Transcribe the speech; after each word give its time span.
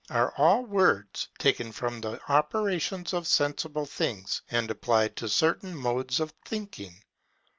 are 0.09 0.33
all 0.35 0.63
words 0.65 1.27
taken 1.37 1.71
from 1.71 2.01
the 2.01 2.19
operations 2.27 3.13
of 3.13 3.27
sensible 3.27 3.85
things, 3.85 4.41
and 4.49 4.71
applied 4.71 5.15
to 5.15 5.29
certain 5.29 5.75
modes 5.77 6.19
of 6.19 6.33
thinking. 6.43 7.03